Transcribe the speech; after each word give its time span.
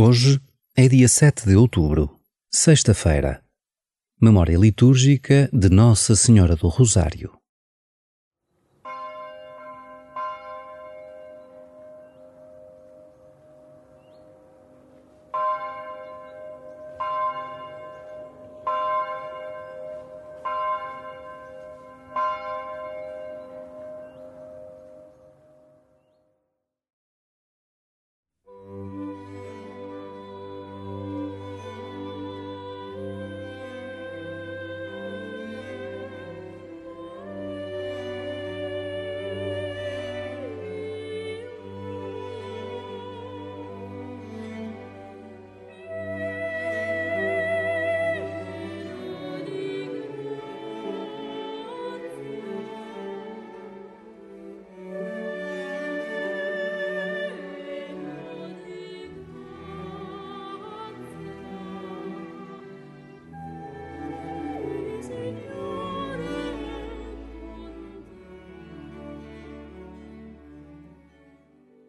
Hoje 0.00 0.40
é 0.76 0.86
dia 0.86 1.08
7 1.08 1.44
de 1.44 1.56
outubro, 1.56 2.20
sexta-feira. 2.52 3.42
Memória 4.22 4.56
litúrgica 4.56 5.50
de 5.52 5.68
Nossa 5.68 6.14
Senhora 6.14 6.54
do 6.54 6.68
Rosário. 6.68 7.37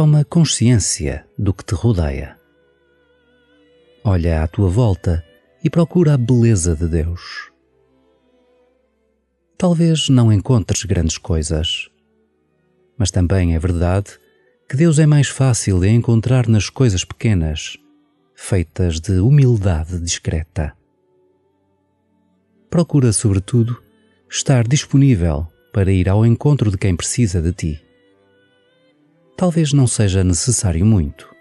Toma 0.00 0.24
consciência 0.24 1.26
do 1.36 1.52
que 1.52 1.62
te 1.62 1.74
rodeia. 1.74 2.38
Olha 4.02 4.42
à 4.42 4.48
tua 4.48 4.66
volta 4.66 5.22
e 5.62 5.68
procura 5.68 6.14
a 6.14 6.16
beleza 6.16 6.74
de 6.74 6.88
Deus. 6.88 7.52
Talvez 9.58 10.08
não 10.08 10.32
encontres 10.32 10.84
grandes 10.84 11.18
coisas, 11.18 11.90
mas 12.96 13.10
também 13.10 13.54
é 13.54 13.58
verdade 13.58 14.18
que 14.66 14.74
Deus 14.74 14.98
é 14.98 15.04
mais 15.04 15.28
fácil 15.28 15.78
de 15.78 15.90
encontrar 15.90 16.48
nas 16.48 16.70
coisas 16.70 17.04
pequenas, 17.04 17.76
feitas 18.34 19.00
de 19.00 19.20
humildade 19.20 20.00
discreta. 20.00 20.72
Procura, 22.70 23.12
sobretudo, 23.12 23.76
estar 24.30 24.66
disponível 24.66 25.46
para 25.74 25.92
ir 25.92 26.08
ao 26.08 26.24
encontro 26.24 26.70
de 26.70 26.78
quem 26.78 26.96
precisa 26.96 27.42
de 27.42 27.52
ti 27.52 27.89
talvez 29.40 29.72
não 29.72 29.86
seja 29.86 30.22
necessário 30.22 30.84
muito. 30.84 31.34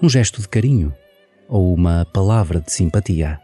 Um 0.00 0.08
gesto 0.08 0.40
de 0.40 0.48
carinho 0.48 0.94
ou 1.46 1.74
uma 1.74 2.06
palavra 2.14 2.62
de 2.62 2.72
simpatia. 2.72 3.38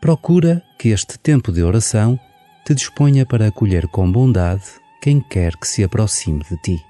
Procura 0.00 0.62
que 0.78 0.88
este 0.88 1.18
tempo 1.18 1.52
de 1.52 1.62
oração 1.62 2.18
te 2.64 2.74
disponha 2.74 3.26
para 3.26 3.48
acolher 3.48 3.86
com 3.86 4.10
bondade 4.10 4.64
quem 5.02 5.20
quer 5.20 5.58
que 5.58 5.68
se 5.68 5.84
aproxime 5.84 6.42
de 6.48 6.56
ti. 6.62 6.82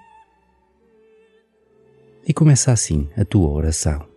E 2.24 2.32
começa 2.32 2.70
assim 2.70 3.10
a 3.16 3.24
tua 3.24 3.50
oração. 3.50 4.11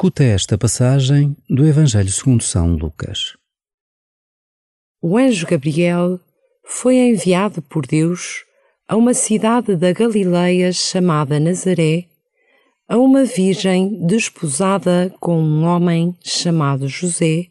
Escuta 0.00 0.24
esta 0.24 0.56
passagem 0.56 1.36
do 1.46 1.66
Evangelho 1.66 2.10
segundo 2.10 2.42
São 2.42 2.72
Lucas. 2.74 3.36
O 4.98 5.18
anjo 5.18 5.46
Gabriel 5.46 6.18
foi 6.64 6.96
enviado 6.96 7.60
por 7.60 7.86
Deus 7.86 8.46
a 8.88 8.96
uma 8.96 9.12
cidade 9.12 9.76
da 9.76 9.92
Galileia 9.92 10.72
chamada 10.72 11.38
Nazaré, 11.38 12.06
a 12.88 12.96
uma 12.96 13.26
virgem 13.26 14.06
desposada 14.06 15.14
com 15.20 15.38
um 15.38 15.66
homem 15.66 16.16
chamado 16.22 16.88
José, 16.88 17.48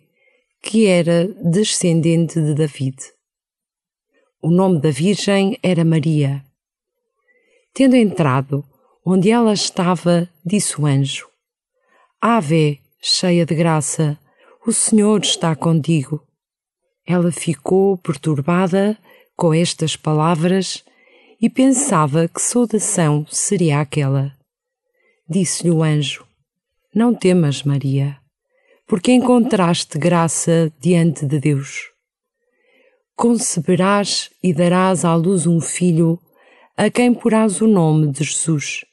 que 0.60 0.88
era 0.88 1.28
descendente 1.44 2.42
de 2.42 2.56
David. 2.56 2.98
O 4.42 4.50
nome 4.50 4.82
da 4.82 4.90
virgem 4.90 5.56
era 5.62 5.86
Maria. 5.86 6.44
Tendo 7.76 7.96
entrado 7.96 8.66
onde 9.06 9.30
ela 9.30 9.54
estava, 9.54 10.28
disse 10.44 10.82
o 10.82 10.88
anjo: 10.88 11.29
Ave, 12.22 12.82
cheia 13.02 13.46
de 13.46 13.56
graça, 13.56 14.20
o 14.68 14.74
Senhor 14.74 15.22
está 15.22 15.56
contigo. 15.56 16.22
Ela 17.08 17.32
ficou 17.32 17.98
perturbada 17.98 18.98
com 19.38 19.54
estas 19.54 19.96
palavras 19.96 20.84
e 21.40 21.50
pensava 21.50 22.28
que 22.28 22.42
saudação 22.42 23.26
seria 23.30 23.80
aquela. 23.80 24.36
Disse-lhe 25.30 25.72
o 25.72 25.82
anjo: 25.82 26.26
Não 26.94 27.16
temas, 27.16 27.64
Maria, 27.64 28.18
porque 28.86 29.14
encontraste 29.14 29.98
graça 29.98 30.70
diante 30.78 31.26
de 31.26 31.40
Deus. 31.40 31.90
conceberás 33.16 34.30
e 34.44 34.54
darás 34.54 35.06
à 35.06 35.16
luz 35.16 35.48
um 35.48 35.62
filho, 35.62 36.20
a 36.76 36.90
quem 36.90 37.14
porás 37.14 37.62
o 37.62 37.68
nome 37.68 38.12
de 38.12 38.26
Jesus. 38.26 38.84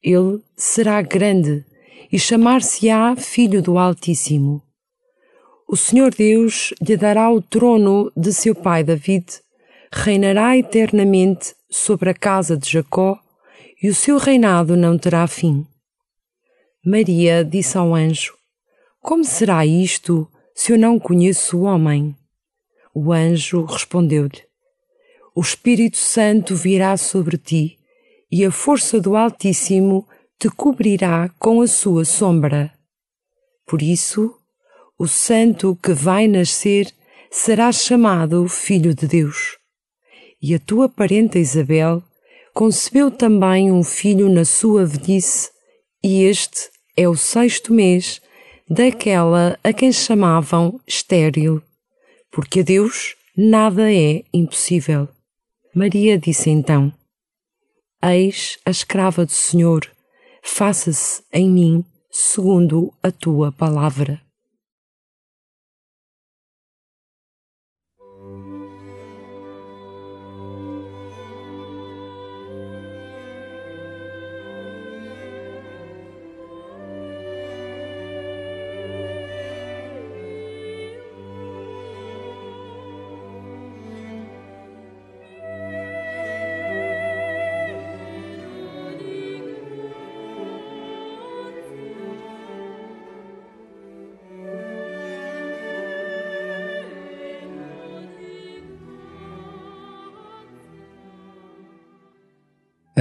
Ele 0.00 0.40
será 0.56 1.02
grande 1.02 1.64
e 2.12 2.18
chamar-se-á 2.18 3.16
Filho 3.16 3.62
do 3.62 3.78
Altíssimo. 3.78 4.62
O 5.66 5.76
Senhor 5.76 6.14
Deus 6.14 6.74
lhe 6.86 6.94
dará 6.94 7.32
o 7.32 7.40
trono 7.40 8.12
de 8.14 8.30
seu 8.34 8.54
pai 8.54 8.84
David, 8.84 9.24
reinará 9.90 10.54
eternamente 10.58 11.54
sobre 11.70 12.10
a 12.10 12.14
casa 12.14 12.54
de 12.54 12.70
Jacó 12.70 13.18
e 13.82 13.88
o 13.88 13.94
seu 13.94 14.18
reinado 14.18 14.76
não 14.76 14.98
terá 14.98 15.26
fim. 15.26 15.66
Maria 16.84 17.42
disse 17.42 17.78
ao 17.78 17.94
anjo: 17.94 18.34
Como 19.00 19.24
será 19.24 19.64
isto 19.64 20.28
se 20.54 20.72
eu 20.72 20.78
não 20.78 20.98
conheço 20.98 21.60
o 21.60 21.62
homem? 21.62 22.14
O 22.94 23.10
anjo 23.10 23.64
respondeu-lhe: 23.64 24.42
O 25.34 25.40
Espírito 25.40 25.96
Santo 25.96 26.54
virá 26.54 26.94
sobre 26.98 27.38
ti 27.38 27.78
e 28.30 28.44
a 28.44 28.50
força 28.50 29.00
do 29.00 29.16
Altíssimo 29.16 30.06
te 30.42 30.50
cobrirá 30.50 31.30
com 31.38 31.60
a 31.60 31.68
sua 31.68 32.04
sombra. 32.04 32.72
Por 33.64 33.80
isso, 33.80 34.36
o 34.98 35.06
santo 35.06 35.78
que 35.80 35.92
vai 35.92 36.26
nascer 36.26 36.92
será 37.30 37.70
chamado 37.70 38.48
Filho 38.48 38.92
de 38.92 39.06
Deus. 39.06 39.56
E 40.42 40.52
a 40.52 40.58
tua 40.58 40.88
parenta 40.88 41.38
Isabel 41.38 42.02
concebeu 42.52 43.08
também 43.08 43.70
um 43.70 43.84
filho 43.84 44.28
na 44.28 44.44
sua 44.44 44.84
velhice, 44.84 45.48
e 46.02 46.24
este 46.24 46.70
é 46.96 47.08
o 47.08 47.14
sexto 47.14 47.72
mês 47.72 48.20
daquela 48.68 49.56
a 49.62 49.72
quem 49.72 49.92
chamavam 49.92 50.80
estéril, 50.84 51.62
porque 52.32 52.60
a 52.60 52.64
Deus 52.64 53.14
nada 53.38 53.94
é 53.94 54.24
impossível. 54.34 55.08
Maria 55.72 56.18
disse 56.18 56.50
então: 56.50 56.92
Eis 58.02 58.58
a 58.66 58.72
escrava 58.72 59.24
do 59.24 59.30
Senhor, 59.30 59.88
faça-se 60.42 61.22
em 61.32 61.48
mim 61.48 61.84
segundo 62.10 62.92
a 63.02 63.10
tua 63.10 63.50
palavra. 63.50 64.21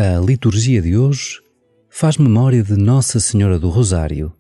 A 0.03 0.19
liturgia 0.19 0.81
de 0.81 0.98
hoje 0.98 1.39
faz 1.88 2.18
memória 2.18 2.63
de 2.63 2.75
Nossa 2.75 3.19
Senhora 3.19 3.59
do 3.59 3.69
Rosário, 3.69 4.33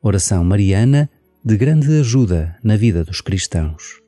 oração 0.00 0.42
mariana 0.42 1.10
de 1.44 1.54
grande 1.54 2.00
ajuda 2.00 2.56
na 2.64 2.78
vida 2.78 3.04
dos 3.04 3.20
cristãos. 3.20 4.00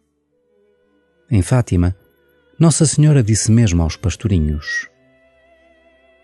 Em 1.31 1.43
Fátima, 1.43 1.95
Nossa 2.59 2.87
Senhora 2.87 3.23
disse 3.23 3.53
mesmo 3.53 3.83
aos 3.83 3.97
pastorinhos: 3.97 4.89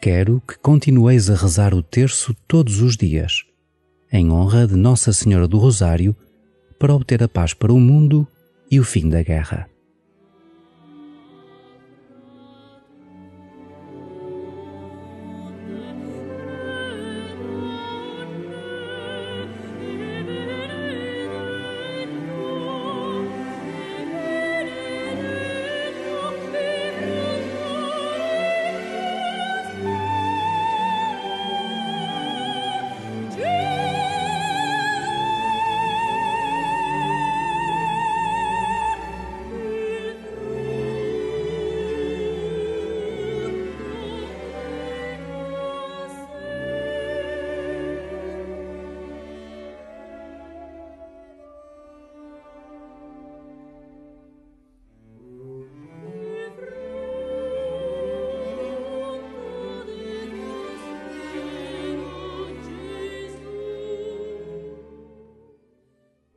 Quero 0.01 0.41
que 0.49 0.57
continueis 0.57 1.29
a 1.29 1.35
rezar 1.35 1.75
o 1.75 1.83
terço 1.83 2.35
todos 2.49 2.81
os 2.81 2.97
dias, 2.97 3.45
em 4.11 4.31
honra 4.31 4.67
de 4.67 4.77
Nossa 4.77 5.13
Senhora 5.13 5.47
do 5.47 5.59
Rosário, 5.59 6.17
para 6.79 6.95
obter 6.95 7.23
a 7.23 7.29
paz 7.29 7.53
para 7.53 7.71
o 7.71 7.79
mundo 7.79 8.27
e 8.71 8.81
o 8.81 8.83
fim 8.83 9.11
da 9.11 9.23
guerra. 9.23 9.69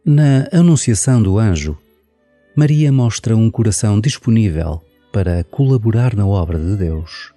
Na 0.09 0.47
Anunciação 0.53 1.21
do 1.21 1.37
Anjo, 1.37 1.77
Maria 2.55 2.93
mostra 2.93 3.35
um 3.35 3.51
coração 3.51 3.99
disponível 3.99 4.81
para 5.11 5.43
colaborar 5.43 6.15
na 6.15 6.25
obra 6.25 6.57
de 6.57 6.77
Deus. 6.77 7.33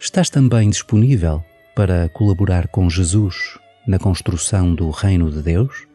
Estás 0.00 0.30
também 0.30 0.70
disponível 0.70 1.44
para 1.74 2.08
colaborar 2.08 2.68
com 2.68 2.88
Jesus 2.88 3.58
na 3.86 3.98
construção 3.98 4.74
do 4.74 4.88
Reino 4.88 5.30
de 5.30 5.42
Deus? 5.42 5.86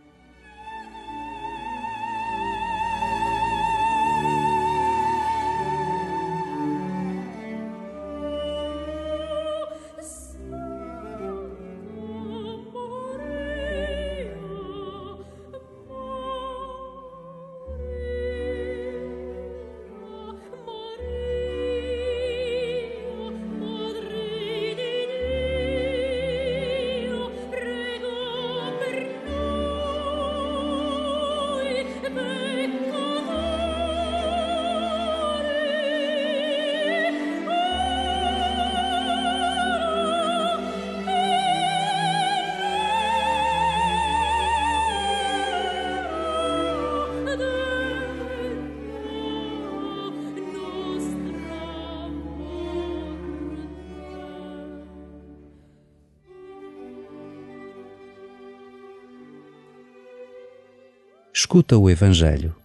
Escuta 61.42 61.76
o 61.76 61.90
Evangelho 61.90 62.56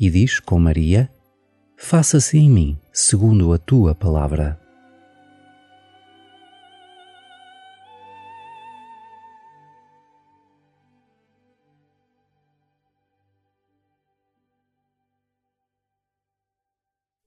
e 0.00 0.10
diz 0.10 0.40
com 0.40 0.58
Maria: 0.58 1.08
Faça-se 1.76 2.36
em 2.36 2.50
mim 2.50 2.76
segundo 2.92 3.52
a 3.52 3.58
tua 3.58 3.94
palavra. 3.94 4.60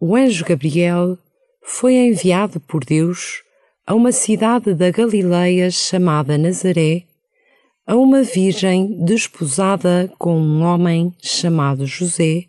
O 0.02 0.18
anjo 0.18 0.44
Gabriel 0.44 1.18
foi 1.62 1.94
enviado 1.94 2.60
por 2.60 2.84
Deus 2.84 3.42
a 3.88 3.96
uma 3.96 4.12
cidade 4.12 4.74
da 4.74 4.92
Galileia 4.92 5.72
chamada 5.72 6.38
Nazaré 6.38 7.09
a 7.90 7.96
uma 7.96 8.22
virgem 8.22 9.04
desposada 9.04 10.14
com 10.20 10.40
um 10.40 10.62
homem 10.62 11.12
chamado 11.20 11.88
José, 11.88 12.46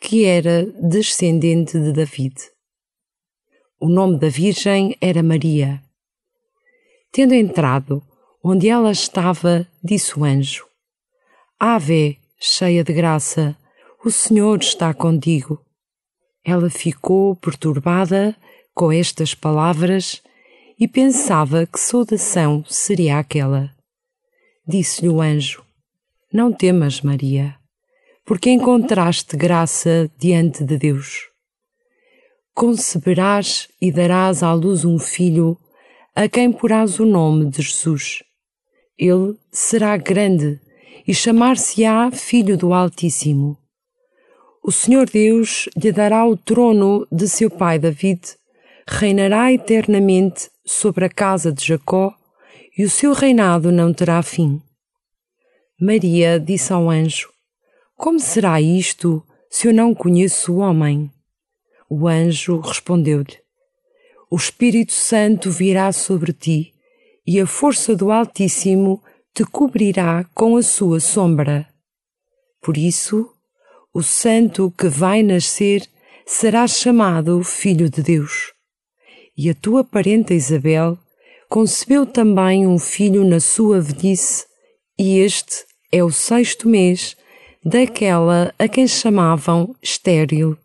que 0.00 0.24
era 0.24 0.66
descendente 0.80 1.76
de 1.76 1.90
David. 1.90 2.36
O 3.80 3.88
nome 3.88 4.20
da 4.20 4.28
virgem 4.28 4.96
era 5.00 5.20
Maria. 5.20 5.82
Tendo 7.10 7.34
entrado 7.34 8.00
onde 8.40 8.68
ela 8.68 8.92
estava, 8.92 9.66
disse 9.82 10.16
o 10.16 10.22
anjo: 10.22 10.64
Ave, 11.58 12.16
cheia 12.38 12.84
de 12.84 12.92
graça, 12.92 13.56
o 14.04 14.12
Senhor 14.12 14.60
está 14.60 14.94
contigo. 14.94 15.60
Ela 16.44 16.70
ficou 16.70 17.34
perturbada 17.34 18.32
com 18.72 18.92
estas 18.92 19.34
palavras 19.34 20.22
e 20.78 20.86
pensava 20.86 21.66
que 21.66 21.80
saudação 21.80 22.64
seria 22.68 23.18
aquela. 23.18 23.76
Disse-lhe 24.68 25.08
o 25.08 25.22
anjo: 25.22 25.64
Não 26.30 26.52
temas, 26.52 27.00
Maria, 27.00 27.56
porque 28.26 28.50
encontraste 28.50 29.34
graça 29.34 30.10
diante 30.18 30.62
de 30.62 30.76
Deus. 30.76 31.30
Conceberás 32.54 33.68
e 33.80 33.90
darás 33.90 34.42
à 34.42 34.52
luz 34.52 34.84
um 34.84 34.98
filho, 34.98 35.56
a 36.14 36.28
quem 36.28 36.52
porás 36.52 37.00
o 37.00 37.06
nome 37.06 37.46
de 37.46 37.62
Jesus. 37.62 38.22
Ele 38.98 39.38
será 39.50 39.96
grande 39.96 40.60
e 41.06 41.14
chamar-se-á 41.14 42.10
Filho 42.10 42.58
do 42.58 42.74
Altíssimo. 42.74 43.56
O 44.62 44.70
Senhor 44.70 45.08
Deus 45.08 45.66
lhe 45.82 45.90
dará 45.90 46.26
o 46.26 46.36
trono 46.36 47.06
de 47.10 47.26
seu 47.26 47.48
pai 47.48 47.78
David, 47.78 48.20
reinará 48.86 49.50
eternamente 49.50 50.50
sobre 50.66 51.06
a 51.06 51.08
casa 51.08 51.50
de 51.50 51.64
Jacó 51.64 52.17
e 52.78 52.84
o 52.84 52.90
seu 52.90 53.12
reinado 53.12 53.72
não 53.72 53.92
terá 53.92 54.22
fim. 54.22 54.62
Maria 55.80 56.38
disse 56.38 56.72
ao 56.72 56.88
anjo: 56.88 57.28
Como 57.96 58.20
será 58.20 58.60
isto 58.60 59.20
se 59.50 59.66
eu 59.66 59.74
não 59.74 59.92
conheço 59.92 60.52
o 60.52 60.58
homem? 60.58 61.10
O 61.90 62.06
anjo 62.06 62.60
respondeu-lhe: 62.60 63.36
O 64.30 64.36
Espírito 64.36 64.92
Santo 64.92 65.50
virá 65.50 65.90
sobre 65.90 66.32
ti 66.32 66.72
e 67.26 67.40
a 67.40 67.46
força 67.46 67.96
do 67.96 68.12
Altíssimo 68.12 69.02
te 69.34 69.44
cobrirá 69.44 70.24
com 70.32 70.56
a 70.56 70.62
sua 70.62 71.00
sombra. 71.00 71.68
Por 72.62 72.76
isso, 72.76 73.28
o 73.92 74.02
santo 74.02 74.72
que 74.78 74.88
vai 74.88 75.22
nascer 75.22 75.86
será 76.24 76.66
chamado 76.68 77.42
Filho 77.42 77.90
de 77.90 78.02
Deus 78.02 78.52
e 79.36 79.48
a 79.48 79.54
tua 79.54 79.84
parenta 79.84 80.34
Isabel 80.34 80.98
concebeu 81.48 82.04
também 82.04 82.66
um 82.66 82.78
filho 82.78 83.24
na 83.24 83.40
sua 83.40 83.80
velhice, 83.80 84.46
e 84.98 85.18
este 85.18 85.64
é 85.90 86.04
o 86.04 86.10
sexto 86.10 86.68
mês 86.68 87.16
daquela 87.64 88.54
a 88.58 88.68
quem 88.68 88.86
chamavam 88.86 89.74
estéril, 89.82 90.56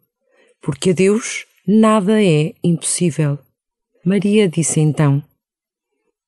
porque 0.62 0.92
a 0.92 0.94
Deus 0.94 1.46
nada 1.68 2.24
é 2.24 2.54
impossível. 2.64 3.40
Maria 4.06 4.50
disse 4.50 4.80
então: 4.80 5.24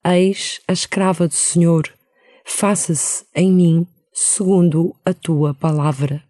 Eis 0.05 0.61
a 0.67 0.73
escrava 0.73 1.27
do 1.27 1.33
Senhor, 1.33 1.91
faça-se 2.45 3.25
em 3.35 3.51
mim 3.51 3.87
segundo 4.13 4.95
a 5.03 5.13
tua 5.13 5.53
palavra. 5.53 6.23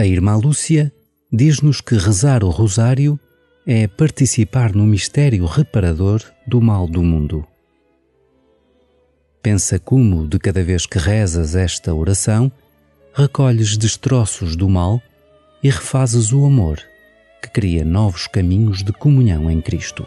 A 0.00 0.06
irmã 0.06 0.36
Lúcia 0.36 0.92
diz-nos 1.32 1.80
que 1.80 1.96
rezar 1.96 2.44
o 2.44 2.50
rosário 2.50 3.18
é 3.66 3.88
participar 3.88 4.72
no 4.72 4.84
mistério 4.84 5.44
reparador 5.44 6.22
do 6.46 6.60
mal 6.60 6.86
do 6.86 7.02
mundo. 7.02 7.44
Pensa 9.42 9.76
como, 9.76 10.28
de 10.28 10.38
cada 10.38 10.62
vez 10.62 10.86
que 10.86 10.98
rezas 10.98 11.56
esta 11.56 11.92
oração, 11.92 12.52
recolhes 13.12 13.76
destroços 13.76 14.54
do 14.54 14.68
mal 14.68 15.02
e 15.64 15.68
refazes 15.68 16.32
o 16.32 16.46
amor 16.46 16.78
que 17.42 17.50
cria 17.50 17.84
novos 17.84 18.28
caminhos 18.28 18.84
de 18.84 18.92
comunhão 18.92 19.50
em 19.50 19.60
Cristo. 19.60 20.06